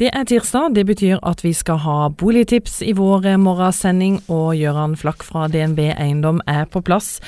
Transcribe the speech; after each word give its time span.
Det 0.00 0.08
er 0.16 0.24
tirsdag. 0.24 0.72
Det 0.72 0.86
betyr 0.88 1.18
at 1.28 1.42
vi 1.44 1.50
skal 1.52 1.76
ha 1.84 1.94
boligtips 2.08 2.78
i 2.80 2.94
vår 2.96 3.26
morgensending. 3.36 4.14
Og 4.32 4.54
Gøran 4.56 4.94
Flakk 4.96 5.20
fra 5.26 5.44
DNB 5.52 5.82
Eiendom 5.90 6.40
er 6.48 6.64
på 6.72 6.80
plass. 6.80 7.18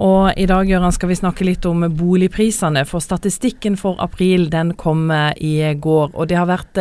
Og 0.00 0.30
i 0.40 0.46
dag 0.48 0.64
Gøran, 0.64 0.94
skal 0.96 1.12
vi 1.12 1.18
snakke 1.20 1.44
litt 1.44 1.68
om 1.68 1.84
boligprisene. 1.92 2.86
For 2.88 3.04
statistikken 3.04 3.76
for 3.76 4.00
april 4.00 4.48
den 4.48 4.72
kom 4.80 5.12
i 5.12 5.54
går. 5.76 6.14
Og 6.16 6.30
det 6.32 6.40
har 6.40 6.48
vært 6.48 6.80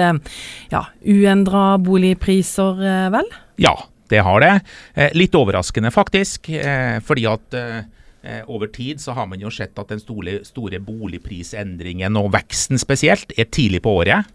ja, 0.71 0.85
uendra 1.03 1.65
boligpriser, 1.83 2.79
vel? 3.11 3.27
Ja, 3.59 3.75
det 4.07 4.23
har 4.23 4.43
det. 4.43 4.53
Eh, 4.95 5.11
litt 5.19 5.35
overraskende 5.35 5.91
faktisk. 5.91 6.47
Eh, 6.47 7.01
fordi 7.03 7.27
at 7.27 7.59
eh, 7.59 8.41
over 8.47 8.71
tid 8.71 9.03
så 9.03 9.19
har 9.19 9.27
man 9.27 9.43
jo 9.43 9.51
sett 9.51 9.75
at 9.79 9.91
den 9.91 9.99
store, 9.99 10.41
store 10.47 10.79
boligprisendringen, 10.79 12.15
og 12.19 12.31
veksten 12.35 12.79
spesielt, 12.79 13.35
er 13.35 13.51
tidlig 13.51 13.83
på 13.83 13.99
året. 13.99 14.31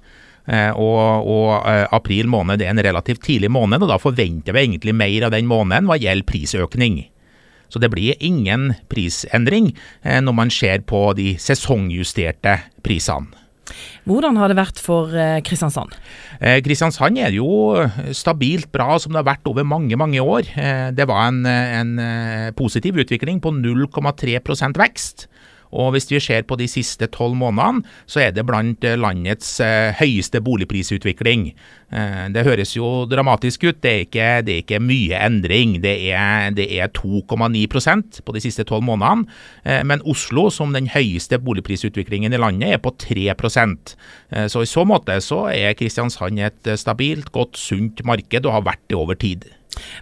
Eh, 0.47 0.71
og, 0.79 1.27
og, 1.27 1.51
eh, 1.67 1.85
april 1.95 2.31
måned 2.31 2.63
er 2.63 2.71
en 2.71 2.82
relativt 2.87 3.25
tidlig 3.27 3.50
måned, 3.53 3.82
og 3.82 3.91
da 3.91 3.99
forventer 3.99 4.54
vi 4.54 4.67
egentlig 4.67 4.95
mer 4.95 5.27
av 5.27 5.35
den 5.35 5.49
måneden 5.50 5.91
hva 5.91 5.99
gjelder 5.99 6.29
prisøkning. 6.29 7.00
Så 7.67 7.82
det 7.82 7.91
blir 7.91 8.14
ingen 8.23 8.77
prisendring 8.90 9.73
eh, 10.04 10.21
når 10.23 10.37
man 10.39 10.54
ser 10.54 10.87
på 10.87 11.09
de 11.18 11.35
sesongjusterte 11.43 12.61
prisene. 12.87 13.43
Hvordan 14.07 14.37
har 14.39 14.46
det 14.46 14.54
vært 14.61 14.79
for 14.79 15.11
Kristiansand? 15.43 15.90
Kristiansand 16.63 17.18
er 17.18 17.35
jo 17.35 17.75
stabilt 18.15 18.68
bra 18.71 18.95
som 19.03 19.11
det 19.11 19.18
har 19.18 19.26
vært 19.26 19.49
over 19.51 19.67
mange 19.67 19.99
mange 19.99 20.23
år. 20.23 20.46
det 20.95 21.07
var 21.11 21.32
en, 21.32 21.40
en 21.51 21.90
positiv 22.54 23.01
utvikling 23.03 23.40
på 23.43 23.51
0,3% 23.51 24.79
vekst. 24.79 25.26
Og 25.76 25.93
hvis 25.94 26.08
vi 26.11 26.21
ser 26.22 26.46
på 26.48 26.57
de 26.58 26.68
siste 26.71 27.08
tolv 27.12 27.36
månedene, 27.39 27.84
så 28.08 28.22
er 28.25 28.34
det 28.34 28.46
blant 28.48 28.84
eh, 28.86 28.96
landets 28.98 29.58
eh, 29.64 29.93
høyeste 29.98 30.40
boligprisutvikling. 30.44 31.50
Eh, 31.93 32.22
det 32.33 32.47
høres 32.47 32.72
jo 32.77 33.05
dramatisk 33.11 33.69
ut, 33.69 33.81
det 33.84 33.92
er 33.92 34.05
ikke, 34.06 34.28
det 34.47 34.55
er 34.55 34.62
ikke 34.64 34.83
mye 34.83 35.20
endring. 35.27 35.77
Det 35.84 35.95
er, 36.09 36.56
er 36.56 36.92
2,9% 36.97 38.23
på 38.25 38.36
de 38.36 38.45
siste 38.45 38.64
tolv 38.69 38.86
månedene. 38.89 39.28
Men 39.86 40.03
Oslo, 40.09 40.48
som 40.53 40.73
den 40.75 40.89
høyeste 40.91 41.39
boligprisutviklingen 41.42 42.34
i 42.34 42.41
landet, 42.41 42.77
er 42.77 42.81
på 42.83 42.92
3% 43.03 43.95
Så 44.48 44.62
i 44.62 44.69
så 44.70 44.84
måte 44.89 45.19
så 45.23 45.47
er 45.53 45.77
Kristiansand 45.79 46.41
et 46.41 46.70
stabilt, 46.81 47.31
godt, 47.33 47.58
sunt 47.61 48.03
marked, 48.06 48.47
og 48.47 48.56
har 48.56 48.67
vært 48.73 48.84
det 48.89 48.98
over 48.98 49.19
tid. 49.19 49.47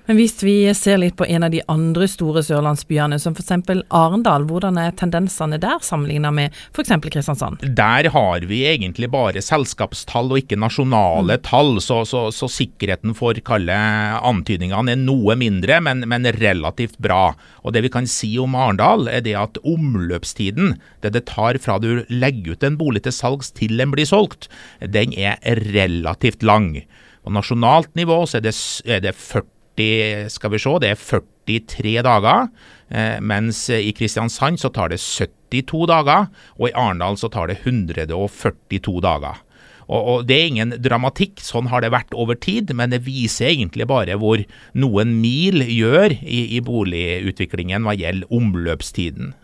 Men 0.06 0.19
hvis 0.19 0.36
vi 0.44 0.56
ser 0.77 0.98
litt 1.00 1.17
på 1.19 1.27
en 1.27 1.47
av 1.47 1.53
de 1.55 1.62
andre 1.70 2.06
store 2.11 2.42
sørlandsbyene, 2.44 3.19
som 3.20 3.34
f.eks. 3.36 3.53
Arendal, 3.94 4.47
hvordan 4.48 4.78
er 4.80 4.94
tendensene 4.98 5.58
der 5.62 5.80
sammenlignet 5.84 6.34
med 6.36 6.58
f.eks. 6.75 6.92
Kristiansand? 7.05 7.64
Der 7.77 8.11
har 8.14 8.47
vi 8.48 8.62
egentlig 8.69 9.11
bare 9.12 9.42
selskapstall 9.45 10.33
og 10.33 10.42
ikke 10.42 10.61
nasjonale 10.61 11.39
mm. 11.39 11.45
tall, 11.47 11.78
så, 11.84 12.02
så, 12.08 12.27
så, 12.34 12.50
sikkerheten 12.55 13.17
for 13.19 13.39
kalle 13.47 13.75
antydningene 14.25 14.95
er 14.95 15.00
noe 15.00 15.36
mindre, 15.41 15.80
men, 15.84 16.05
men, 16.11 16.28
relativt 16.39 16.98
bra. 17.02 17.34
Og 17.64 17.75
Det 17.75 17.84
vi 17.84 17.92
kan 17.92 18.08
si 18.11 18.34
om 18.41 18.56
Arendal, 18.58 19.08
er 19.11 19.25
det 19.25 19.36
at 19.39 19.61
omløpstiden, 19.64 20.77
det 21.02 21.14
det 21.14 21.27
tar 21.30 21.58
fra 21.62 21.78
du 21.83 22.05
legger 22.11 22.55
ut 22.55 22.67
en 22.67 22.78
bolig 22.80 23.05
til 23.05 23.14
salgs 23.14 23.52
til 23.55 23.77
den 23.78 23.92
blir 23.95 24.08
solgt, 24.08 24.48
den 24.80 25.14
er 25.17 25.39
relativt 25.75 26.42
lang. 26.42 26.84
På 27.25 27.33
nasjonalt 27.33 27.95
nivå 27.97 28.19
så 28.28 28.39
er 28.39 28.45
det, 28.45 28.55
er 28.84 29.00
det 29.05 29.14
40 29.17 29.53
40, 29.77 30.30
skal 30.30 30.55
vi 30.55 30.61
se, 30.62 30.75
det 30.83 30.91
er 30.92 31.00
43 31.00 31.97
dager. 32.06 32.48
Eh, 32.89 33.19
mens 33.20 33.67
i 33.70 33.92
Kristiansand 33.97 34.61
så 34.61 34.70
tar 34.72 34.92
det 34.92 35.00
72 35.00 35.86
dager, 35.91 36.28
og 36.58 36.69
i 36.69 36.75
Arendal 36.75 37.19
så 37.19 37.30
tar 37.33 37.50
det 37.50 37.61
142 37.64 39.00
dager. 39.05 39.41
Og, 39.84 40.00
og, 40.00 40.27
Det 40.27 40.36
er 40.36 40.47
ingen 40.48 40.75
dramatikk, 40.80 41.42
sånn 41.45 41.69
har 41.69 41.84
det 41.84 41.92
vært 41.92 42.14
over 42.17 42.39
tid, 42.41 42.72
men 42.72 42.91
det 42.95 43.05
viser 43.05 43.50
egentlig 43.50 43.86
bare 43.91 44.17
hvor 44.17 44.41
noen 44.72 45.19
mil 45.20 45.61
gjør 45.61 46.17
i, 46.22 46.56
i 46.56 46.61
boligutviklingen 46.64 47.84
hva 47.84 47.97
gjelder 47.98 48.30
omløpstiden. 48.33 49.34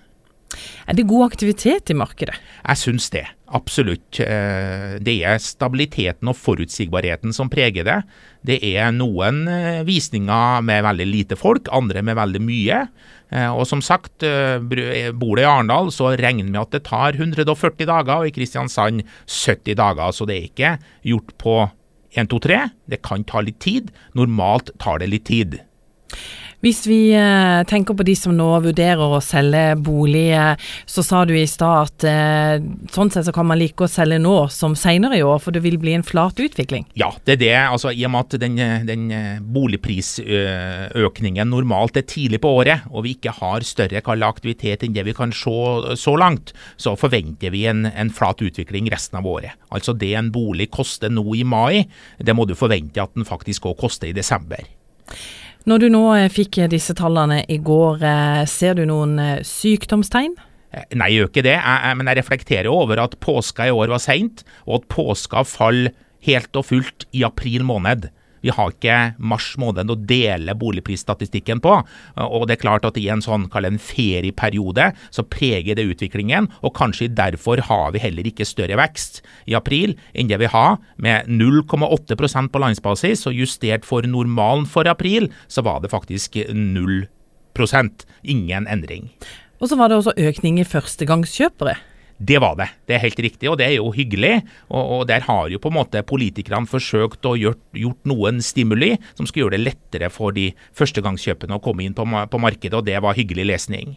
Er 0.87 0.97
det 0.99 1.07
god 1.11 1.29
aktivitet 1.31 1.91
i 1.93 1.97
markedet? 1.97 2.37
Jeg 2.61 2.81
syns 2.81 3.09
det, 3.15 3.25
absolutt. 3.55 4.21
Eh, 4.23 4.97
det 5.03 5.17
er 5.27 5.41
stabiliteten 5.43 6.31
og 6.31 6.39
forutsigbarheten 6.39 7.35
som 7.37 7.51
preger 7.53 7.87
det. 7.87 7.99
Det 8.47 8.59
er 8.67 8.93
noen 8.97 9.45
eh, 9.51 9.81
visninger 9.87 10.65
med 10.67 10.85
veldig 10.87 11.09
lite 11.09 11.39
folk, 11.41 11.71
andre 11.73 12.05
med 12.07 12.19
veldig 12.19 12.43
mye. 12.45 12.83
Eh, 13.31 13.49
og 13.51 13.67
som 13.71 13.83
sagt, 13.85 14.23
bor 14.23 15.35
du 15.37 15.43
i 15.43 15.49
Arendal, 15.49 15.93
så 15.95 16.15
regner 16.19 16.47
vi 16.47 16.55
med 16.55 16.63
at 16.63 16.77
det 16.77 16.85
tar 16.89 17.19
140 17.19 17.87
dager, 17.87 18.17
og 18.19 18.31
i 18.31 18.35
Kristiansand 18.35 19.05
70 19.27 19.79
dager. 19.81 20.15
Så 20.17 20.29
det 20.29 20.39
er 20.39 20.49
ikke 20.51 20.77
gjort 21.13 21.37
på 21.41 21.57
1, 22.17 22.31
2, 22.31 22.43
3. 22.47 22.61
Det 22.91 23.03
kan 23.07 23.25
ta 23.25 23.43
litt 23.45 23.61
tid. 23.63 23.91
Normalt 24.19 24.73
tar 24.83 25.03
det 25.03 25.11
litt 25.13 25.29
tid. 25.31 25.61
Hvis 26.61 26.83
vi 26.85 27.15
eh, 27.17 27.63
tenker 27.65 27.97
på 27.97 28.05
de 28.05 28.13
som 28.19 28.35
nå 28.37 28.47
vurderer 28.61 29.01
å 29.01 29.21
selge 29.25 29.79
bolig, 29.81 30.29
eh, 30.37 30.61
så 30.85 31.01
sa 31.05 31.23
du 31.25 31.33
i 31.33 31.47
stad 31.49 31.89
at 31.89 32.05
eh, 32.05 32.61
sånn 32.93 33.09
sett 33.13 33.25
så 33.25 33.33
kan 33.33 33.49
man 33.49 33.57
like 33.61 33.81
å 33.81 33.89
selge 33.89 34.19
nå 34.21 34.35
som 34.53 34.77
senere 34.77 35.17
i 35.17 35.25
år, 35.25 35.41
for 35.41 35.57
det 35.57 35.63
vil 35.65 35.79
bli 35.81 35.95
en 35.97 36.05
flat 36.05 36.37
utvikling? 36.37 36.85
Ja, 37.01 37.09
det 37.25 37.39
er 37.39 37.41
det. 37.41 37.57
Altså, 37.63 37.95
I 37.97 38.05
og 38.05 38.13
med 38.13 38.29
at 38.29 38.37
den, 38.45 38.61
den 38.91 39.09
boligprisøkningen 39.57 41.49
normalt 41.49 41.97
er 41.97 42.05
tidlig 42.05 42.43
på 42.45 42.53
året, 42.61 42.85
og 42.93 43.09
vi 43.09 43.17
ikke 43.17 43.39
har 43.41 43.65
større 43.65 44.05
aktivitet 44.29 44.85
enn 44.85 44.93
det 44.93 45.07
vi 45.09 45.17
kan 45.17 45.33
se 45.33 45.97
så 45.97 46.17
langt, 46.21 46.53
så 46.77 46.93
forventer 47.01 47.55
vi 47.55 47.65
en, 47.73 47.87
en 47.89 48.13
flat 48.13 48.43
utvikling 48.45 48.93
resten 48.93 49.17
av 49.23 49.25
året. 49.33 49.57
Altså 49.73 49.97
det 49.97 50.13
en 50.19 50.29
bolig 50.35 50.69
koster 50.77 51.09
nå 51.09 51.25
i 51.41 51.45
mai, 51.45 51.89
det 52.21 52.37
må 52.37 52.45
du 52.45 52.53
forvente 52.59 53.01
at 53.01 53.17
den 53.17 53.25
faktisk 53.25 53.71
òg 53.71 53.81
koster 53.81 54.13
i 54.13 54.17
desember. 54.17 54.61
Når 55.69 55.83
du 55.83 55.89
nå 55.93 56.05
eh, 56.17 56.31
fikk 56.33 56.61
eh, 56.63 56.71
disse 56.73 56.95
tallene 56.97 57.43
i 57.53 57.59
går, 57.61 58.05
eh, 58.07 58.45
ser 58.49 58.79
du 58.79 58.87
noen 58.89 59.19
sykdomstegn? 59.45 60.37
Nei, 60.95 61.09
jeg 61.11 61.19
gjør 61.19 61.29
ikke 61.33 61.45
det, 61.45 61.57
jeg, 61.57 61.81
jeg, 61.83 61.99
men 61.99 62.09
jeg 62.09 62.19
reflekterer 62.21 62.71
over 62.71 63.03
at 63.03 63.19
påska 63.21 63.67
i 63.67 63.75
år 63.75 63.91
var 63.91 64.01
seint, 64.03 64.45
og 64.69 64.81
at 64.81 64.89
påska 64.95 65.43
faller 65.49 65.93
helt 66.25 66.57
og 66.57 66.69
fullt 66.69 67.09
i 67.17 67.25
april 67.27 67.65
måned. 67.67 68.09
Vi 68.45 68.53
har 68.55 68.73
ikke 68.73 68.99
mars 69.19 69.53
måned 69.61 69.91
å 69.93 69.99
dele 69.99 70.55
boligprisstatistikken 70.59 71.63
på. 71.65 71.75
Og 72.21 72.47
det 72.49 72.57
er 72.57 72.63
klart 72.65 72.87
at 72.89 72.99
i 73.01 73.09
en 73.13 73.23
sånn 73.25 73.49
kall 73.53 73.69
en 73.69 73.81
ferieperiode 73.81 74.91
så 75.15 75.25
preger 75.27 75.79
det 75.79 75.89
utviklingen, 75.93 76.49
og 76.65 76.75
kanskje 76.79 77.11
derfor 77.13 77.63
har 77.69 77.93
vi 77.95 78.03
heller 78.03 78.29
ikke 78.29 78.49
større 78.49 78.79
vekst 78.81 79.21
i 79.51 79.57
april 79.59 79.97
enn 80.15 80.31
det 80.31 80.41
vi 80.41 80.51
har, 80.51 80.79
med 80.97 81.29
0,8% 81.31 82.51
på 82.53 82.63
landsbasis, 82.63 83.27
og 83.29 83.37
justert 83.37 83.87
for 83.89 84.07
normalen 84.09 84.67
for 84.69 84.89
april, 84.91 85.31
så 85.49 85.65
var 85.67 85.83
det 85.83 85.93
faktisk 85.93 86.41
0% 86.51 87.09
Ingen 88.23 88.67
endring. 88.69 89.11
Og 89.61 89.69
så 89.69 89.77
var 89.77 89.91
det 89.91 89.99
også 89.99 90.15
økning 90.17 90.61
i 90.61 90.65
førstegangskjøpere. 90.65 91.77
Det 92.21 92.37
var 92.43 92.59
det. 92.59 92.69
Det 92.85 92.95
er 92.97 93.01
helt 93.07 93.21
riktig, 93.25 93.49
og 93.49 93.57
det 93.57 93.65
er 93.71 93.79
jo 93.79 93.89
hyggelig. 93.97 94.43
Og, 94.69 94.83
og 94.99 95.07
der 95.09 95.25
har 95.25 95.49
jo 95.49 95.61
på 95.63 95.71
en 95.73 95.79
måte 95.79 96.03
politikerne 96.05 96.69
forsøkt 96.69 97.25
å 97.25 97.33
gjort, 97.41 97.63
gjort, 97.73 98.03
noen 98.05 98.43
stimuli 98.45 98.93
som 99.15 99.25
skulle 99.25 99.47
gjøre 99.47 99.57
det 99.57 99.65
lettere 99.71 100.13
for 100.13 100.37
de 100.37 100.51
førstegangskjøpene 100.77 101.57
å 101.57 101.65
komme 101.65 101.87
inn 101.87 101.97
på, 101.97 102.05
på 102.05 102.43
markedet, 102.45 102.77
og 102.77 102.85
det 102.85 103.01
var 103.01 103.17
hyggelig 103.17 103.49
lesning. 103.55 103.97